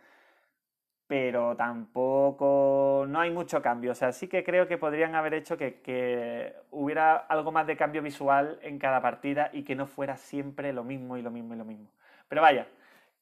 pero 1.09 1.55
tampoco, 1.55 3.03
no 3.09 3.19
hay 3.19 3.31
mucho 3.31 3.63
cambio. 3.63 3.93
O 3.93 3.95
sea, 3.95 4.11
sí 4.11 4.27
que 4.27 4.43
creo 4.43 4.67
que 4.67 4.77
podrían 4.77 5.15
haber 5.15 5.33
hecho 5.33 5.57
que, 5.57 5.81
que, 5.81 6.53
hubiera 6.69 7.15
algo 7.15 7.51
más 7.51 7.65
de 7.65 7.75
cambio 7.75 8.03
visual 8.03 8.59
en 8.61 8.77
cada 8.77 9.01
partida 9.01 9.49
y 9.51 9.63
que 9.63 9.75
no 9.75 9.87
fuera 9.87 10.17
siempre 10.17 10.71
lo 10.71 10.83
mismo 10.83 11.17
y 11.17 11.23
lo 11.23 11.31
mismo 11.31 11.55
y 11.55 11.57
lo 11.57 11.65
mismo. 11.65 11.89
Pero 12.27 12.43
vaya, 12.43 12.67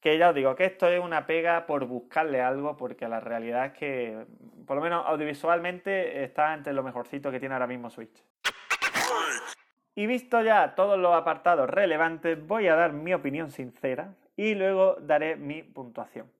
que 0.01 0.17
ya 0.17 0.27
os 0.29 0.35
digo 0.35 0.53
que 0.53 0.65
esto 0.65 0.89
es 0.89 0.99
una 1.01 1.25
pega 1.25 1.65
por 1.65 1.85
buscarle 1.85 2.41
algo, 2.41 2.75
porque 2.75 3.07
la 3.07 3.21
realidad 3.21 3.67
es 3.67 3.71
que, 3.71 4.25
por 4.65 4.75
lo 4.75 4.83
menos 4.83 5.05
audiovisualmente, 5.07 6.25
está 6.25 6.53
entre 6.53 6.73
lo 6.73 6.83
mejorcito 6.83 7.31
que 7.31 7.39
tiene 7.39 7.55
ahora 7.55 7.67
mismo 7.67 7.89
Switch. 7.89 8.21
Y 9.95 10.07
visto 10.07 10.41
ya 10.41 10.75
todos 10.75 10.99
los 10.99 11.15
apartados 11.15 11.69
relevantes, 11.69 12.45
voy 12.45 12.67
a 12.67 12.75
dar 12.75 12.91
mi 12.91 13.13
opinión 13.13 13.49
sincera 13.49 14.13
y 14.35 14.55
luego 14.55 14.97
daré 14.99 15.37
mi 15.37 15.63
puntuación. 15.63 16.36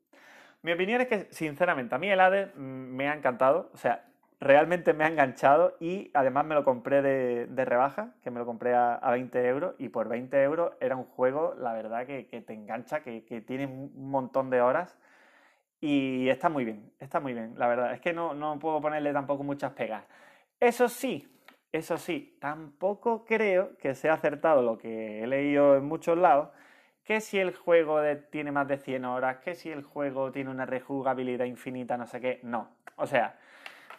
Mi 0.67 0.73
opinión 0.73 0.99
es 0.99 1.07
que, 1.07 1.27
sinceramente, 1.29 1.95
a 1.95 1.97
mí 1.97 2.09
el 2.09 2.19
Hades 2.19 2.53
mm, 2.53 2.59
me 2.59 3.07
ha 3.07 3.13
encantado. 3.13 3.69
O 3.73 3.77
sea, 3.77 4.03
realmente 4.41 4.91
me 4.91 5.05
ha 5.05 5.07
enganchado 5.07 5.77
y 5.79 6.11
además 6.13 6.45
me 6.45 6.55
lo 6.55 6.65
compré 6.65 7.01
de, 7.01 7.65
rebaja, 7.65 8.15
que 8.21 8.31
me 8.31 8.39
lo 8.39 8.45
compré 8.45 8.75
a, 8.75 8.99
20 9.09 9.47
euros 9.47 9.75
y 9.77 9.87
por 9.87 10.09
20 10.09 10.43
euros 10.43 10.73
era 10.81 10.97
un 10.97 11.05
juego, 11.05 11.55
la 11.57 11.71
verdad, 11.71 12.05
que, 12.05 12.23
te 12.45 12.53
engancha, 12.53 12.99
que, 12.99 13.21
tiene 13.47 13.65
un 13.65 14.11
montón 14.11 14.49
de 14.49 14.59
horas 14.59 14.97
y 15.79 16.27
está 16.27 16.49
muy 16.49 16.65
bien, 16.65 16.91
está 16.99 17.21
muy 17.21 17.33
bien, 17.33 17.53
la 17.57 17.67
verdad. 17.69 17.93
Es 17.93 18.01
que 18.01 18.11
no, 18.11 18.33
no 18.33 18.59
puedo 18.59 18.81
ponerle 18.81 19.13
tampoco 19.13 19.43
muchas 19.45 19.71
pegas. 19.71 20.03
Eso 20.59 20.89
sí, 20.89 21.25
eso 21.71 21.95
sí, 21.95 22.35
tampoco 22.41 23.23
creo 23.23 23.77
que 23.77 23.95
sea 23.95 24.15
acertado 24.15 24.61
lo 24.61 24.77
que 24.77 25.23
he 25.23 25.27
leído 25.27 25.77
en 25.77 25.85
muchos 25.85 26.17
lados, 26.17 26.49
que 27.07 27.21
si 27.21 27.39
el 27.39 27.55
juego 27.55 28.01
tiene 28.29 28.51
más 28.51 28.67
de 28.67 28.77
100 28.77 29.05
horas, 29.05 29.37
que 29.37 29.55
si 29.55 29.71
el 29.71 29.81
juego 29.81 30.29
tiene 30.33 30.49
una 30.49 30.65
rejugabilidad 30.65 31.45
infinita, 31.45 31.95
no 31.95 32.05
sé 32.05 32.19
qué, 32.19 32.41
no. 32.43 32.67
O 32.97 33.07
sea, 33.07 33.37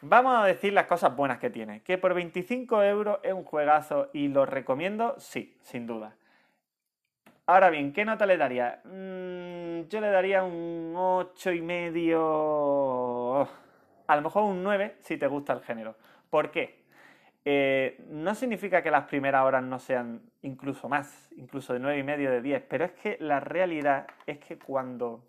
vamos 0.03 0.39
a 0.39 0.45
decir 0.45 0.75
las 0.75 0.85
cosas 0.85 1.17
buenas 1.17 1.39
que 1.39 1.49
tiene. 1.49 1.81
Que 1.83 1.97
por 1.97 2.13
25 2.13 2.83
euros 2.83 3.19
es 3.23 3.33
un 3.33 3.45
juegazo 3.45 4.11
y 4.13 4.29
lo 4.29 4.45
recomiendo, 4.45 5.15
sí, 5.19 5.57
sin 5.63 5.87
duda. 5.87 6.17
Ahora 7.47 7.71
bien, 7.71 7.95
¿qué 7.95 8.05
nota 8.05 8.27
le 8.27 8.37
daría? 8.37 8.83
Mm, 8.85 9.89
yo 9.89 10.03
le 10.03 10.11
daría 10.11 10.45
un 10.45 10.93
8 10.95 11.53
y 11.53 11.63
medio, 11.63 13.41
a 14.07 14.17
lo 14.17 14.21
mejor 14.21 14.43
un 14.43 14.63
9 14.63 14.97
si 15.01 15.17
te 15.17 15.27
gusta 15.27 15.55
el 15.55 15.63
género. 15.63 15.97
¿Por 16.29 16.51
qué? 16.51 16.78
Eh, 17.45 18.05
no 18.09 18.35
significa 18.35 18.83
que 18.83 18.91
las 18.91 19.05
primeras 19.05 19.45
horas 19.45 19.63
no 19.63 19.79
sean 19.79 20.21
incluso 20.43 20.89
más, 20.89 21.31
incluso 21.37 21.73
de 21.73 21.79
9 21.79 21.99
y 21.99 22.03
medio, 22.03 22.31
de 22.31 22.43
10, 22.43 22.63
pero 22.69 22.85
es 22.85 22.93
que 22.93 23.17
la 23.21 23.41
realidad 23.41 24.07
es 24.27 24.39
que 24.39 24.59
cuando 24.59 25.25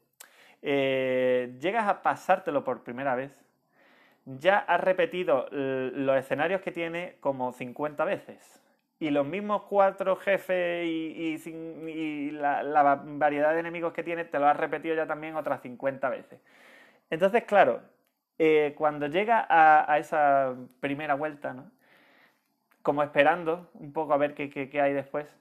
eh, 0.61 1.55
llegas 1.59 1.87
a 1.87 2.01
pasártelo 2.01 2.63
por 2.63 2.83
primera 2.83 3.15
vez, 3.15 3.31
ya 4.25 4.59
has 4.59 4.81
repetido 4.81 5.47
los 5.51 6.17
escenarios 6.17 6.61
que 6.61 6.71
tiene 6.71 7.15
como 7.19 7.51
50 7.51 8.03
veces. 8.05 8.61
Y 8.99 9.11
los 9.11 9.25
mismos 9.25 9.63
cuatro 9.63 10.17
jefes 10.17 10.85
y, 10.85 12.31
la, 12.31 13.01
variedad 13.05 13.53
de 13.53 13.61
enemigos 13.61 13.93
que 13.93 14.03
tiene 14.03 14.25
te 14.25 14.39
lo 14.39 14.47
has 14.47 14.57
repetido 14.57 14.93
ya 14.95 15.07
también 15.07 15.35
otras 15.35 15.61
50 15.61 16.09
veces. 16.09 16.41
Entonces, 17.09 17.43
claro, 17.45 17.81
eh, 18.37 18.75
cuando 18.77 19.07
llega 19.07 19.45
a, 19.49 19.91
a, 19.91 19.97
esa 19.99 20.55
primera 20.81 21.15
vuelta, 21.15 21.53
¿no? 21.53 21.71
Como 22.81 23.03
esperando 23.03 23.69
un 23.73 23.93
poco 23.93 24.13
a 24.13 24.17
ver 24.17 24.33
qué, 24.33 24.81
hay 24.81 24.93
después. 24.93 25.37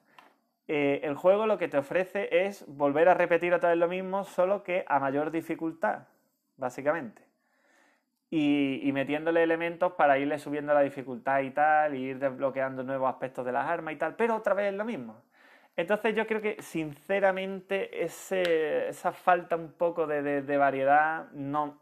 Eh, 0.67 1.01
el 1.03 1.15
juego 1.15 1.47
lo 1.47 1.59
que 1.59 1.69
te 1.69 1.79
ofrece 1.79 2.29
es 2.47 2.65
volver 2.67 3.09
a 3.09 3.15
repetir 3.15 3.55
otra 3.55 3.71
vez 3.71 3.79
lo 3.79 3.89
mismo, 3.89 4.25
solo 4.25 4.63
que 4.63 4.85
a 4.87 4.99
mayor 4.99 5.31
dificultad, 5.31 6.09
básicamente. 6.57 7.23
Y, 8.31 8.91
metiéndole 8.93 9.43
elementos 9.43 9.93
para 9.93 10.19
irle 10.19 10.39
subiendo 10.39 10.75
la 10.75 10.81
dificultad 10.81 11.41
y 11.41 11.51
tal, 11.51 11.95
y 11.95 12.11
ir 12.11 12.19
desbloqueando 12.19 12.83
nuevos 12.83 13.09
aspectos 13.09 13.47
de 13.47 13.53
las 13.53 13.67
armas 13.67 13.95
y 13.95 13.97
tal, 13.97 14.17
pero 14.17 14.37
otra 14.37 14.53
vez 14.53 14.73
es 14.73 14.75
lo 14.75 14.85
mismo. 14.85 15.23
Entonces 15.77 16.15
yo 16.15 16.27
creo 16.27 16.43
que 16.43 16.61
sinceramente 16.61 18.05
esa 18.05 19.13
falta 19.13 19.57
un 19.57 19.73
poco 19.73 20.07
de, 20.07 20.57
variedad 20.59 21.31
no, 21.31 21.79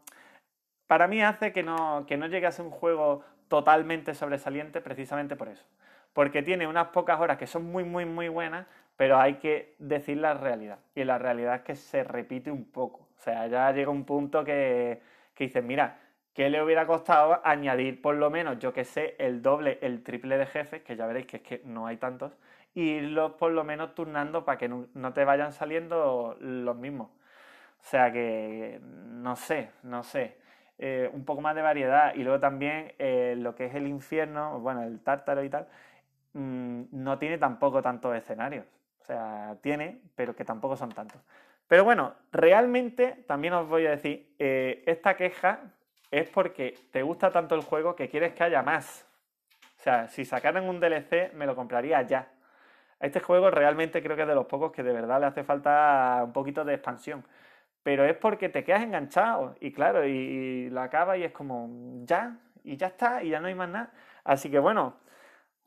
para 0.85 1.07
mí 1.07 1.21
hace 1.21 1.51
que 1.51 1.63
no, 1.63 2.05
que 2.07 2.15
no 2.15 2.27
llegue 2.27 2.45
a 2.45 2.51
ser 2.51 2.65
un 2.65 2.71
juego 2.71 3.25
totalmente 3.47 4.13
sobresaliente 4.13 4.81
precisamente 4.81 5.35
por 5.35 5.47
eso. 5.49 5.65
Porque 6.13 6.41
tiene 6.41 6.67
unas 6.67 6.87
pocas 6.87 7.19
horas 7.19 7.37
que 7.37 7.47
son 7.47 7.65
muy, 7.65 7.83
muy, 7.83 8.05
muy 8.05 8.27
buenas, 8.27 8.65
pero 8.95 9.19
hay 9.19 9.35
que 9.35 9.75
decir 9.79 10.17
la 10.17 10.33
realidad. 10.33 10.79
Y 10.95 11.03
la 11.03 11.17
realidad 11.17 11.55
es 11.55 11.61
que 11.61 11.75
se 11.75 12.03
repite 12.03 12.51
un 12.51 12.65
poco. 12.65 13.07
O 13.17 13.19
sea, 13.19 13.47
ya 13.47 13.71
llega 13.71 13.91
un 13.91 14.05
punto 14.05 14.43
que, 14.43 15.01
que 15.35 15.45
dices, 15.45 15.63
mira, 15.63 15.99
¿qué 16.33 16.49
le 16.49 16.61
hubiera 16.61 16.87
costado 16.87 17.39
añadir 17.43 18.01
por 18.01 18.15
lo 18.15 18.29
menos, 18.29 18.59
yo 18.59 18.73
que 18.73 18.85
sé, 18.85 19.15
el 19.19 19.41
doble, 19.41 19.79
el 19.81 20.03
triple 20.03 20.37
de 20.37 20.45
jefes, 20.47 20.81
que 20.83 20.95
ya 20.95 21.05
veréis 21.05 21.27
que 21.27 21.37
es 21.37 21.43
que 21.43 21.61
no 21.65 21.87
hay 21.87 21.97
tantos, 21.97 22.33
y 22.73 22.91
irlos 22.91 23.33
por 23.33 23.51
lo 23.51 23.63
menos 23.63 23.95
turnando 23.95 24.45
para 24.45 24.57
que 24.57 24.69
no 24.69 25.13
te 25.13 25.25
vayan 25.25 25.53
saliendo 25.53 26.37
los 26.39 26.75
mismos? 26.75 27.09
O 27.81 27.89
sea 27.89 28.11
que, 28.11 28.79
no 28.81 29.35
sé, 29.35 29.71
no 29.83 30.03
sé. 30.03 30.37
Eh, 30.79 31.09
un 31.11 31.25
poco 31.25 31.41
más 31.41 31.55
de 31.55 31.61
variedad. 31.61 32.13
Y 32.15 32.23
luego 32.23 32.39
también 32.39 32.93
eh, 32.99 33.35
lo 33.37 33.55
que 33.55 33.65
es 33.65 33.75
el 33.75 33.87
infierno, 33.87 34.59
bueno, 34.59 34.83
el 34.83 34.99
tártaro 34.99 35.43
y 35.43 35.49
tal, 35.49 35.67
mm, 36.33 36.83
no 36.91 37.17
tiene 37.17 37.37
tampoco 37.37 37.81
tantos 37.81 38.15
escenarios. 38.15 38.65
O 39.01 39.05
sea, 39.05 39.57
tiene, 39.61 40.01
pero 40.15 40.35
que 40.35 40.45
tampoco 40.45 40.75
son 40.77 40.89
tantos. 40.91 41.21
Pero 41.67 41.83
bueno, 41.83 42.13
realmente 42.31 43.23
también 43.27 43.53
os 43.53 43.67
voy 43.67 43.85
a 43.87 43.91
decir, 43.91 44.33
eh, 44.39 44.83
esta 44.85 45.15
queja 45.15 45.61
es 46.11 46.29
porque 46.29 46.75
te 46.91 47.01
gusta 47.03 47.31
tanto 47.31 47.55
el 47.55 47.61
juego 47.61 47.95
que 47.95 48.09
quieres 48.09 48.33
que 48.33 48.43
haya 48.43 48.61
más. 48.61 49.05
O 49.79 49.81
sea, 49.81 50.07
si 50.09 50.25
sacaran 50.25 50.67
un 50.69 50.79
DLC, 50.79 51.31
me 51.33 51.45
lo 51.45 51.55
compraría 51.55 52.01
ya. 52.03 52.29
este 52.99 53.19
juego 53.19 53.51
realmente 53.51 54.01
creo 54.03 54.15
que 54.15 54.23
es 54.23 54.27
de 54.27 54.35
los 54.35 54.45
pocos 54.47 54.71
que 54.71 54.83
de 54.83 54.93
verdad 54.93 55.19
le 55.19 55.27
hace 55.27 55.43
falta 55.43 56.21
un 56.25 56.33
poquito 56.33 56.65
de 56.65 56.73
expansión 56.75 57.23
pero 57.87 58.03
es 58.03 58.17
porque 58.17 58.49
te 58.49 58.65
quedas 58.65 58.83
enganchado 58.83 59.55
y 59.61 59.71
claro, 59.71 60.05
y, 60.05 60.69
lo 60.69 60.81
acaba 60.81 61.15
y 61.15 61.23
es 61.23 61.31
como 61.31 61.69
ya, 62.03 62.35
y 62.65 62.75
ya 62.75 62.87
está, 62.87 63.23
y 63.23 63.29
ya 63.29 63.39
no 63.39 63.47
hay 63.47 63.55
más 63.55 63.69
nada. 63.69 63.93
Así 64.25 64.51
que 64.51 64.59
bueno, 64.59 64.95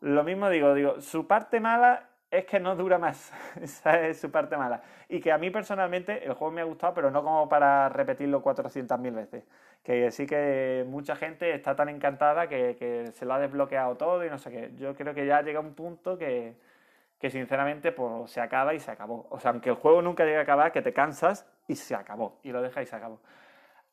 lo 0.00 0.22
mismo 0.22 0.50
digo, 0.50 0.74
digo, 0.74 1.00
su 1.00 1.26
parte 1.26 1.60
mala 1.60 2.10
es 2.30 2.44
que 2.44 2.60
no 2.60 2.76
dura 2.76 2.98
más, 2.98 3.32
esa 3.62 4.06
es 4.06 4.20
su 4.20 4.30
parte 4.30 4.54
mala. 4.58 4.82
Y 5.08 5.18
que 5.18 5.32
a 5.32 5.38
mí 5.38 5.50
personalmente 5.50 6.22
el 6.22 6.34
juego 6.34 6.52
me 6.52 6.60
ha 6.60 6.64
gustado, 6.64 6.92
pero 6.92 7.10
no 7.10 7.22
como 7.24 7.48
para 7.48 7.88
repetirlo 7.88 8.42
400.000 8.42 9.14
veces. 9.14 9.44
Que 9.82 10.10
sí 10.10 10.26
que 10.26 10.84
mucha 10.86 11.16
gente 11.16 11.54
está 11.54 11.74
tan 11.74 11.88
encantada 11.88 12.50
que, 12.50 12.76
que 12.78 13.12
se 13.12 13.24
lo 13.24 13.32
ha 13.32 13.38
desbloqueado 13.38 13.96
todo 13.96 14.26
y 14.26 14.28
no 14.28 14.36
sé 14.36 14.50
qué. 14.50 14.72
Yo 14.76 14.94
creo 14.94 15.14
que 15.14 15.24
ya 15.24 15.40
llega 15.40 15.60
un 15.60 15.72
punto 15.72 16.18
que, 16.18 16.54
que 17.18 17.30
sinceramente 17.30 17.92
pues, 17.92 18.30
se 18.30 18.42
acaba 18.42 18.74
y 18.74 18.78
se 18.78 18.90
acabó. 18.90 19.26
O 19.30 19.40
sea, 19.40 19.52
aunque 19.52 19.70
el 19.70 19.76
juego 19.76 20.02
nunca 20.02 20.24
llegue 20.24 20.36
a 20.36 20.42
acabar, 20.42 20.70
que 20.70 20.82
te 20.82 20.92
cansas 20.92 21.46
y 21.70 21.76
se 21.76 21.94
acabó. 21.94 22.40
Y 22.42 22.50
lo 22.50 22.60
dejas 22.62 22.84
y 22.84 22.86
se 22.86 22.96
acabó. 22.96 23.20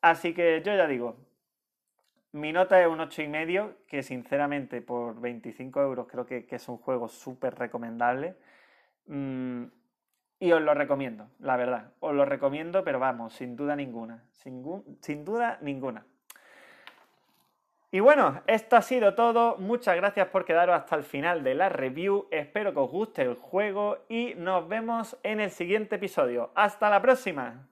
Así 0.00 0.34
que 0.34 0.62
yo 0.64 0.74
ya 0.74 0.86
digo, 0.86 1.16
mi 2.32 2.52
nota 2.52 2.80
es 2.80 2.88
un 2.88 2.98
8,5, 2.98 3.74
que 3.86 4.02
sinceramente 4.02 4.82
por 4.82 5.20
25 5.20 5.80
euros 5.80 6.06
creo 6.08 6.26
que, 6.26 6.46
es 6.48 6.68
un 6.68 6.78
juego 6.78 7.08
súper 7.08 7.54
recomendable. 7.54 8.36
Mm, 9.06 9.64
y 10.40 10.52
os 10.52 10.62
lo 10.62 10.74
recomiendo, 10.74 11.30
la 11.38 11.56
verdad. 11.56 11.92
Os 12.00 12.14
lo 12.14 12.24
recomiendo, 12.24 12.84
pero 12.84 12.98
vamos, 12.98 13.34
sin 13.34 13.56
duda 13.56 13.76
ninguna. 13.76 14.24
sin 14.32 15.24
duda 15.24 15.58
ninguna. 15.62 16.04
Y 17.90 18.00
bueno, 18.00 18.42
esto 18.46 18.76
ha 18.76 18.82
sido 18.82 19.14
todo. 19.14 19.56
Muchas 19.56 19.96
gracias 19.96 20.28
por 20.28 20.44
quedaros 20.44 20.76
hasta 20.76 20.94
el 20.96 21.04
final 21.04 21.42
de 21.42 21.54
la 21.54 21.70
review. 21.70 22.28
Espero 22.30 22.74
que 22.74 22.80
os 22.80 22.90
guste 22.90 23.22
el 23.22 23.34
juego 23.34 24.04
y 24.10 24.34
nos 24.36 24.68
vemos 24.68 25.16
en 25.22 25.40
el 25.40 25.50
siguiente 25.50 25.96
episodio. 25.96 26.50
¡Hasta 26.54 26.90
la 26.90 27.00
próxima! 27.00 27.66